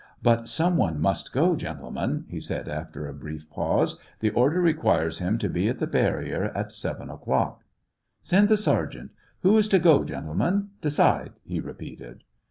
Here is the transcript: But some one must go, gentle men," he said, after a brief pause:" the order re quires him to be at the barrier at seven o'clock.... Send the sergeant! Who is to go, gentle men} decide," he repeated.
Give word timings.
But 0.23 0.47
some 0.47 0.77
one 0.77 0.99
must 0.99 1.31
go, 1.31 1.55
gentle 1.55 1.91
men," 1.91 2.25
he 2.27 2.39
said, 2.39 2.67
after 2.67 3.05
a 3.05 3.13
brief 3.13 3.47
pause:" 3.51 3.99
the 4.19 4.31
order 4.31 4.59
re 4.59 4.73
quires 4.73 5.19
him 5.19 5.37
to 5.37 5.47
be 5.47 5.69
at 5.69 5.77
the 5.77 5.85
barrier 5.85 6.45
at 6.55 6.71
seven 6.71 7.11
o'clock.... 7.11 7.63
Send 8.23 8.49
the 8.49 8.57
sergeant! 8.57 9.11
Who 9.41 9.55
is 9.59 9.67
to 9.67 9.77
go, 9.77 10.03
gentle 10.03 10.33
men} 10.33 10.69
decide," 10.81 11.33
he 11.43 11.59
repeated. 11.59 12.23